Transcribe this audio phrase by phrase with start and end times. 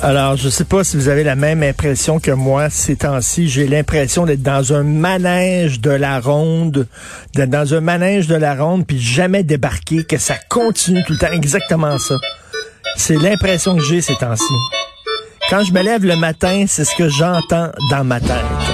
[0.00, 3.48] Alors, je sais pas si vous avez la même impression que moi ces temps-ci.
[3.48, 6.86] J'ai l'impression d'être dans un manège de la ronde,
[7.34, 11.18] d'être dans un manège de la ronde, puis jamais débarquer, que ça continue tout le
[11.18, 11.32] temps.
[11.32, 12.14] Exactement ça.
[12.96, 14.54] C'est l'impression que j'ai ces temps-ci.
[15.50, 18.67] Quand je me lève le matin, c'est ce que j'entends dans ma tête.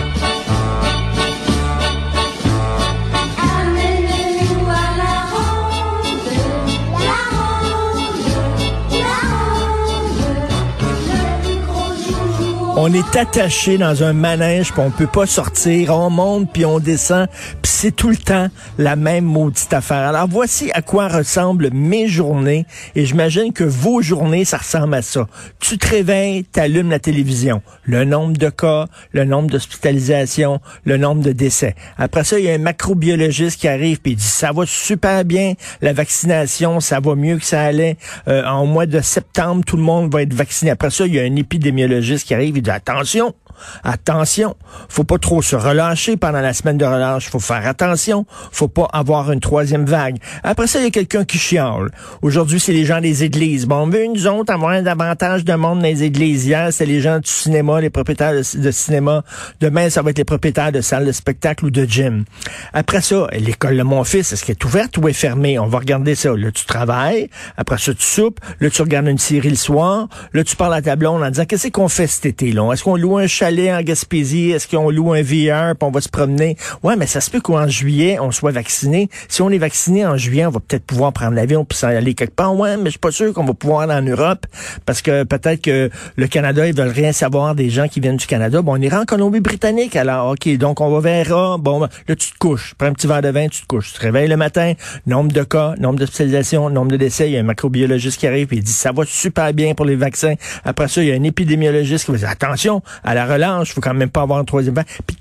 [12.77, 15.95] On est attaché dans un manège, puis on peut pas sortir.
[15.95, 17.29] On monte, puis on descend,
[17.63, 20.09] puis c'est tout le temps la même maudite affaire.
[20.09, 22.67] Alors voici à quoi ressemblent mes journées,
[22.97, 25.29] et j'imagine que vos journées, ça ressemble à ça.
[25.61, 27.63] Tu te réveilles, t'allumes la télévision.
[27.85, 31.77] Le nombre de cas, le nombre d'hospitalisations, le nombre de décès.
[31.97, 35.25] Après ça, il y a un macrobiologiste qui arrive, puis il dit, ça va super
[35.25, 37.99] bien, la vaccination, ça va mieux que ça allait.
[38.27, 40.73] Euh, en mois de septembre, tout le monde va être vacciné.
[40.73, 43.35] Après ça, il y a un épidémiologiste qui arrive, dit, attention,
[43.83, 44.57] Attention,
[44.89, 47.29] faut pas trop se relâcher pendant la semaine de relâche.
[47.29, 48.27] Faut faire attention.
[48.53, 50.17] Faut pas avoir une troisième vague.
[50.43, 51.91] Après ça, il y a quelqu'un qui chiale.
[52.23, 53.67] Aujourd'hui, c'est les gens des églises.
[53.67, 56.47] Bon, on veut nous autres avoir davantage de monde dans les églises.
[56.47, 59.23] Hier, c'est les gens du cinéma, les propriétaires de, cinéma.
[59.61, 62.25] Demain, ça va être les propriétaires de salles de spectacle ou de gym.
[62.73, 65.59] Après ça, l'école de mon fils, est-ce qu'elle est ouverte ou est fermée?
[65.59, 66.35] On va regarder ça.
[66.37, 67.29] Là, tu travailles.
[67.57, 68.41] Après ça, tu soupes.
[68.61, 70.09] Là, tu regardes une série le soir.
[70.33, 72.73] Là, tu parles à ta blonde en disant, qu'est-ce qu'on fait cet été-là?
[72.73, 74.53] Est-ce qu'on loue un chalet en Gaspésie?
[74.53, 76.57] Est-ce qu'on loue un VR puis on va se promener?
[76.83, 79.11] Ouais, mais ça se peut qu'en juillet, on soit vacciné.
[79.29, 82.15] Si on est vacciné en juillet, on va peut-être pouvoir prendre l'avion puis s'en aller
[82.15, 82.57] quelque part.
[82.57, 84.47] Ouais, mais je suis pas sûr qu'on va pouvoir aller en Europe
[84.87, 88.27] parce que peut-être que le Canada, ils veulent rien savoir des gens qui viennent du
[88.27, 88.63] Canada.
[88.63, 89.95] Bon, on ira en Colombie-Britannique.
[89.95, 91.59] Alors, OK, donc on va verra.
[91.59, 92.73] Bon, là, tu te couches.
[92.79, 93.93] Prends un petit verre de vin, tu te couches.
[93.93, 94.73] Tu te réveilles le matin,
[95.07, 97.29] nombre de cas, nombre d'hospitalisations, nombre de décès.
[97.29, 99.85] Il y a un macrobiologiste qui arrive et il dit, ça va super bien pour
[99.85, 100.35] les vaccins.
[100.65, 103.81] Après ça, il y a un épidémiologiste qui va dire, attention, à la relâche, faut
[103.81, 104.87] quand même pas avoir un troisième vague.
[105.07, 105.17] Puis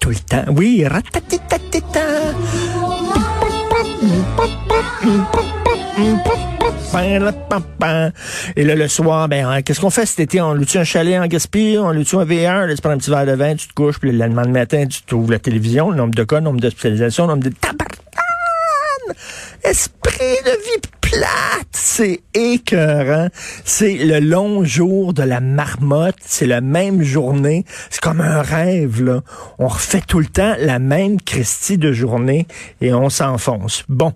[0.00, 0.84] tout le temps, oui,
[8.56, 10.40] et là, le soir, ben, hein, qu'est-ce qu'on fait cet été?
[10.40, 11.78] On loue-tu un chalet en Gaspésie?
[11.78, 12.66] On loue-tu un VR?
[12.66, 14.86] Là, tu prends un petit verre de vin, tu te couches, puis le lendemain matin,
[14.86, 17.95] tu trouves la télévision, le nombre de cas, le nombre d'hospitalisations, le nombre de tabarnak!
[19.64, 21.68] Esprit de vie plate!
[21.72, 23.28] C'est écœurant.
[23.64, 26.16] C'est le long jour de la marmotte.
[26.24, 27.64] C'est la même journée.
[27.90, 29.22] C'est comme un rêve, là.
[29.58, 32.46] On refait tout le temps la même Christie de journée
[32.80, 33.84] et on s'enfonce.
[33.88, 34.12] Bon.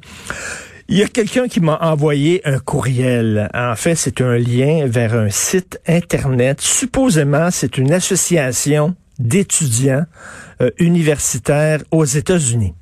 [0.93, 3.49] Il y a quelqu'un qui m'a envoyé un courriel.
[3.55, 6.61] En fait, c'est un lien vers un site Internet.
[6.61, 10.05] Supposément, c'est une association d'étudiants
[10.61, 12.75] euh, universitaires aux États-Unis.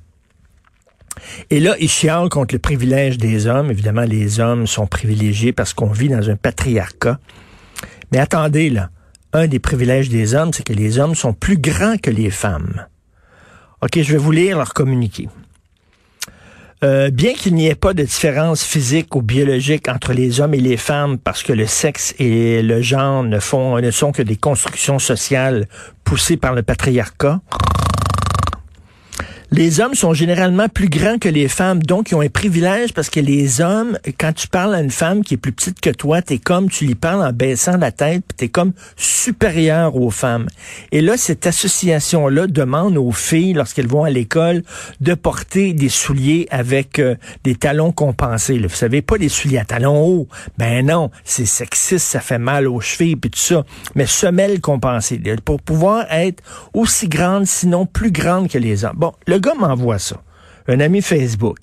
[1.50, 3.70] Et là, il chiale contre le privilège des hommes.
[3.70, 7.18] Évidemment, les hommes sont privilégiés parce qu'on vit dans un patriarcat.
[8.12, 8.90] Mais attendez, là.
[9.34, 12.86] Un des privilèges des hommes, c'est que les hommes sont plus grands que les femmes.
[13.82, 15.28] OK, je vais vous lire leur communiqué.
[16.84, 20.60] Euh, bien qu'il n'y ait pas de différence physique ou biologique entre les hommes et
[20.60, 24.36] les femmes, parce que le sexe et le genre ne, font, ne sont que des
[24.36, 25.66] constructions sociales
[26.04, 27.40] poussées par le patriarcat,
[29.50, 33.08] Les hommes sont généralement plus grands que les femmes, donc ils ont un privilège parce
[33.08, 36.20] que les hommes, quand tu parles à une femme qui est plus petite que toi,
[36.20, 40.48] t'es comme, tu lui parles en baissant la tête, puis t'es comme supérieur aux femmes.
[40.92, 44.62] Et là, cette association-là demande aux filles, lorsqu'elles vont à l'école,
[45.00, 48.58] de porter des souliers avec euh, des talons compensés.
[48.58, 50.28] Vous savez, pas des souliers à talons hauts.
[50.58, 53.64] Ben non, c'est sexiste, ça fait mal aux chevilles, puis tout ça.
[53.94, 56.42] Mais semelles compensées, pour pouvoir être
[56.74, 58.96] aussi grande, sinon plus grande que les hommes.
[58.96, 60.16] Bon, gars m'envoie ça.
[60.70, 61.56] Un ami Facebook.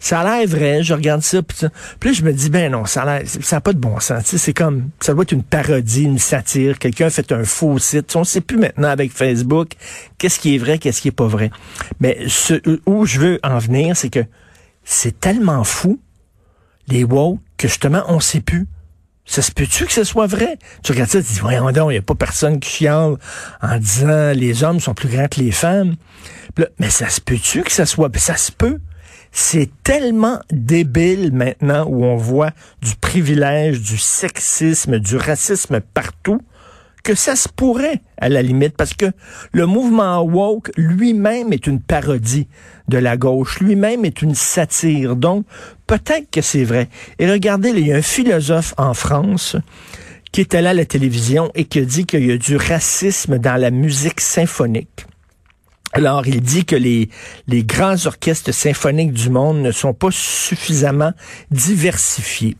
[0.00, 1.66] Ça a l'air vrai, je regarde ça, puis
[2.04, 4.36] là, je me dis, ben non, ça a pas de bon sens.
[4.36, 6.78] C'est comme, ça doit être une parodie, une satire.
[6.78, 8.14] Quelqu'un a fait un faux site.
[8.16, 9.72] On ne sait plus maintenant avec Facebook
[10.18, 11.50] qu'est-ce qui est vrai, qu'est-ce qui est pas vrai.
[12.00, 14.24] Mais ce, où je veux en venir, c'est que
[14.84, 15.98] c'est tellement fou,
[16.86, 18.66] les woke, que justement, on sait plus.
[19.30, 20.58] Ça se peut-tu que ce soit vrai?
[20.82, 23.14] Tu regardes ça, tu dis, voyons donc, il n'y a pas personne qui chiale
[23.62, 25.94] en disant les hommes sont plus grands que les femmes.
[26.80, 28.10] Mais ça se peut-tu que ça soit...
[28.18, 28.80] Ça se peut?
[29.30, 32.50] C'est tellement débile maintenant où on voit
[32.82, 36.40] du privilège, du sexisme, du racisme partout
[37.02, 39.06] que ça se pourrait, à la limite, parce que
[39.52, 42.48] le mouvement woke lui-même est une parodie
[42.88, 45.16] de la gauche, lui-même est une satire.
[45.16, 45.46] Donc,
[45.86, 46.88] peut-être que c'est vrai.
[47.18, 49.56] Et regardez, il y a un philosophe en France
[50.32, 53.38] qui était là à la télévision et qui a dit qu'il y a du racisme
[53.38, 55.06] dans la musique symphonique.
[55.92, 57.08] Alors, il dit que les,
[57.48, 61.12] les grands orchestres symphoniques du monde ne sont pas suffisamment
[61.50, 62.56] diversifiés.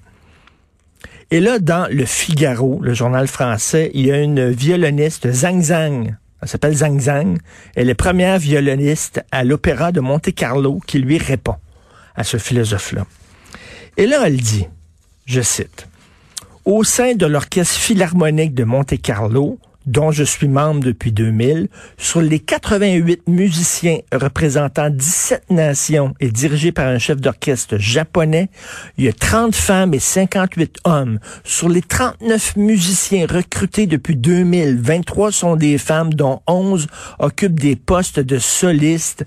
[1.32, 6.16] Et là, dans Le Figaro, le journal français, il y a une violoniste, Zhang Zhang.
[6.42, 7.38] Elle s'appelle Zhang Zhang.
[7.76, 11.54] Elle est première violoniste à l'Opéra de Monte-Carlo qui lui répond
[12.16, 13.06] à ce philosophe-là.
[13.96, 14.66] Et là, elle dit,
[15.24, 15.86] je cite,
[16.64, 19.60] Au sein de l'Orchestre philharmonique de Monte-Carlo,
[19.90, 26.70] dont je suis membre depuis 2000, sur les 88 musiciens représentant 17 nations et dirigés
[26.70, 28.50] par un chef d'orchestre japonais,
[28.98, 31.18] il y a 30 femmes et 58 hommes.
[31.42, 36.86] Sur les 39 musiciens recrutés depuis 2000, 23 sont des femmes, dont 11
[37.18, 39.26] occupent des postes de solistes.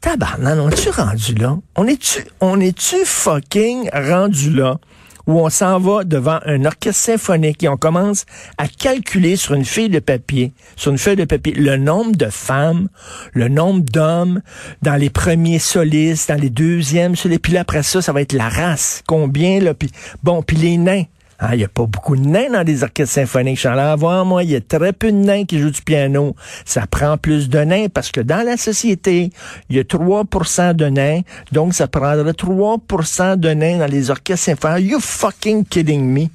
[0.00, 1.56] Tabarnan, on est-tu rendu là?
[1.76, 4.78] On est-tu, on est-tu fucking rendu là?
[5.26, 8.26] Où on s'en va devant un orchestre symphonique et on commence
[8.58, 12.26] à calculer sur une feuille de papier, sur une feuille de papier, le nombre de
[12.26, 12.88] femmes,
[13.32, 14.40] le nombre d'hommes
[14.82, 18.32] dans les premiers solistes, dans les deuxièmes solistes, puis là, après ça, ça va être
[18.32, 19.90] la race, combien, là, puis
[20.22, 21.04] bon, puis les nains.
[21.38, 23.56] Ah, Il n'y a pas beaucoup de nains dans des orchestres symphoniques.
[23.56, 25.82] Je suis allé voir, moi, il y a très peu de nains qui jouent du
[25.82, 26.34] piano.
[26.64, 29.30] Ça prend plus de nains parce que dans la société,
[29.68, 31.20] il y a 3% de nains.
[31.52, 34.90] Donc, ça prendrait 3% de nains dans les orchestres symphoniques.
[34.90, 36.28] You fucking kidding me?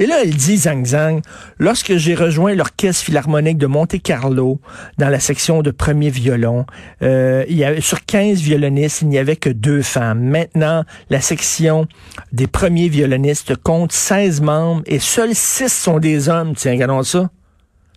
[0.00, 1.22] Et là, elle dit, Zhang Zhang,
[1.58, 4.60] lorsque j'ai rejoint l'Orchestre philharmonique de Monte-Carlo
[4.96, 6.66] dans la section de premier violon,
[7.02, 10.22] euh, il y avait, sur 15 violonistes, il n'y avait que deux femmes.
[10.22, 11.88] Maintenant, la section
[12.30, 16.54] des premiers violonistes compte 16 membres et seuls 6 sont des hommes.
[16.54, 17.30] Tiens, regardons ça.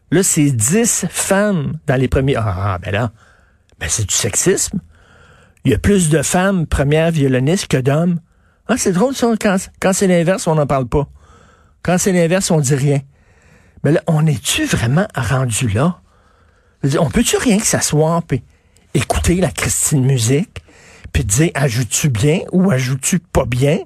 [0.10, 2.36] Là, c'est 10 femmes dans les premiers.
[2.36, 3.12] Ah, ben là,
[3.80, 4.80] ben c'est du sexisme.
[5.66, 8.20] Il y a plus de femmes premières violonistes que d'hommes.
[8.68, 9.32] Ah, c'est drôle ça,
[9.80, 11.08] quand c'est l'inverse, on n'en parle pas.
[11.84, 13.02] Quand c'est l'inverse, on dit rien.
[13.84, 16.00] Mais là, on est-tu vraiment rendu là?
[17.00, 18.44] On peut-tu rien que s'asseoir puis
[18.94, 20.62] écouter la Christine musique
[21.14, 23.80] puis dire ajoutes-tu bien ou ajoutes-tu pas bien?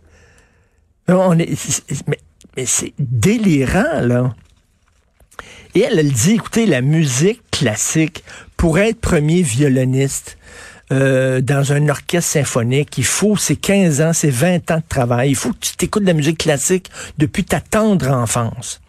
[1.07, 1.49] Là, on est,
[2.07, 2.19] mais,
[2.55, 4.33] mais c'est délirant, là.
[5.75, 8.23] Et elle, elle dit, écoutez, la musique classique,
[8.55, 10.37] pour être premier violoniste
[10.91, 15.31] euh, dans un orchestre symphonique, il faut, c'est 15 ans, c'est 20 ans de travail.
[15.31, 18.81] Il faut que tu t'écoutes de la musique classique depuis ta tendre enfance.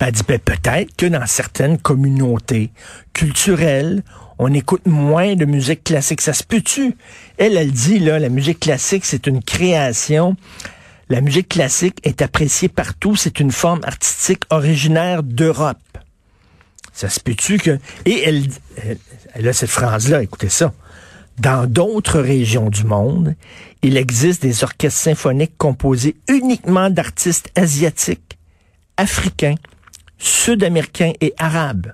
[0.00, 2.70] Ben, elle dit, ben, peut-être que dans certaines communautés
[3.12, 4.02] culturelles,
[4.38, 6.20] on écoute moins de musique classique.
[6.22, 6.96] Ça se peut-tu?
[7.38, 10.36] Elle, elle dit, là, la musique classique, c'est une création.
[11.08, 13.14] La musique classique est appréciée partout.
[13.14, 15.78] C'est une forme artistique originaire d'Europe.
[16.92, 17.78] Ça se peut-tu que...
[18.06, 18.42] Et elle,
[18.76, 18.98] elle,
[19.34, 20.72] elle a cette phrase-là, écoutez ça.
[21.38, 23.34] Dans d'autres régions du monde,
[23.82, 28.38] il existe des orchestres symphoniques composés uniquement d'artistes asiatiques,
[28.96, 29.56] africains,
[30.18, 31.92] sud-américains et arabes.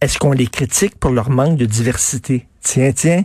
[0.00, 2.46] Est-ce qu'on les critique pour leur manque de diversité?
[2.62, 3.24] Tiens, tiens,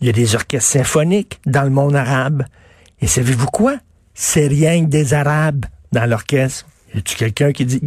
[0.00, 2.44] il y a des orchestres symphoniques dans le monde arabe.
[3.00, 3.76] Et savez-vous quoi?
[4.14, 6.66] C'est rien que des arabes dans l'orchestre.
[6.94, 7.80] Y a-tu quelqu'un qui dit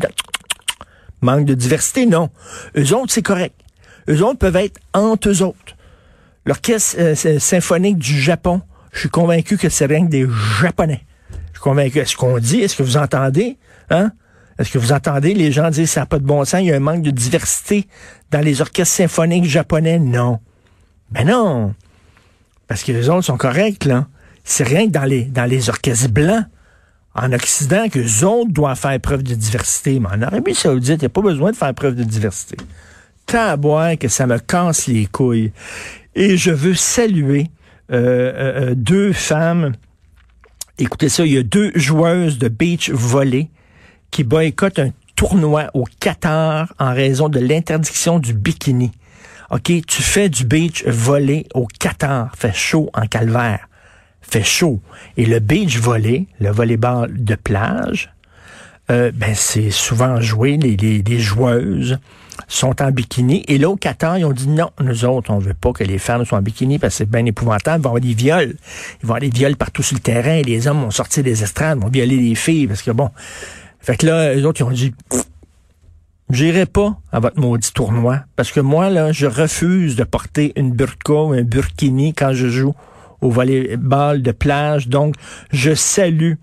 [1.22, 2.06] manque de diversité?
[2.06, 2.30] Non.
[2.78, 3.56] Eux autres, c'est correct.
[4.08, 5.76] Eux autres peuvent être entre eux autres.
[6.46, 8.62] L'orchestre euh, symphonique du Japon,
[8.92, 10.28] je suis convaincu que c'est rien que des
[10.62, 11.06] Japonais.
[11.32, 12.00] Je suis convaincu.
[12.00, 13.58] Est-ce qu'on dit, est-ce que vous entendez?
[13.90, 14.12] Hein?
[14.58, 16.72] Est-ce que vous entendez les gens dire ça n'a pas de bon sens, il y
[16.72, 17.88] a un manque de diversité
[18.32, 20.00] dans les orchestres symphoniques japonais?
[20.00, 20.40] Non.
[21.12, 21.74] Ben non.
[22.68, 24.08] Parce que les autres sont corrects, là.
[24.44, 26.46] C'est rien que dans les, dans les orchestres blancs
[27.16, 30.00] en Occident que les autres doivent faire preuve de diversité.
[30.00, 32.58] Mais en Arabie Saoudite, il n'y a pas besoin de faire preuve de diversité.
[33.26, 35.52] Tabois que ça me casse les couilles.
[36.16, 37.48] Et je veux saluer
[37.92, 39.74] euh, euh, euh, deux femmes.
[40.80, 43.50] Écoutez ça, il y a deux joueuses de beach volley
[44.12, 48.92] qui boycottent un tournoi au Qatar en raison de l'interdiction du bikini.
[49.52, 53.68] OK, tu fais du beach volley au Qatar, fait chaud en calvaire,
[54.22, 54.82] fait chaud.
[55.18, 58.15] Et le beach volley, le volleyball de plage,
[58.92, 61.98] euh, ben c'est souvent joué, les, les, les joueuses
[62.48, 63.44] sont en bikini.
[63.48, 66.38] Et Qatar, ils ont dit non, nous autres, on veut pas que les femmes soient
[66.38, 67.80] en bikini parce que c'est bien épouvantable.
[67.80, 68.56] Il va y avoir des viols.
[69.02, 70.42] Il va y avoir des viols partout sur le terrain.
[70.42, 73.10] Les hommes vont sortir des estrades, vont violer les filles parce que bon.
[73.80, 74.94] Fait que là, les autres, ils ont dit
[76.32, 80.72] J'irai pas à votre maudit tournoi parce que moi, là, je refuse de porter une
[80.72, 82.74] burqa ou un burkini quand je joue
[83.26, 84.88] au volleyball de plage.
[84.88, 85.16] Donc,
[85.52, 86.34] je salue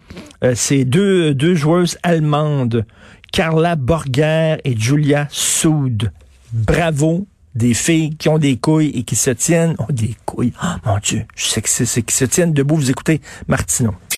[0.45, 2.85] euh, ces deux, deux joueuses allemandes,
[3.33, 6.13] Carla Borger et Julia Soud.
[6.53, 9.75] Bravo des filles qui ont des couilles et qui se tiennent.
[9.79, 10.53] Oh, des couilles.
[10.63, 12.77] Oh, mon Dieu, je sais que c'est c'est qui se tiennent debout.
[12.77, 13.95] Vous écoutez Martineau.